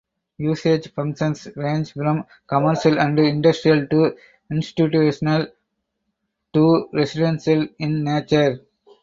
[0.39, 4.17] Usage functions range from commercial and industrial to
[4.49, 5.45] institutional
[6.55, 8.61] to residential in nature.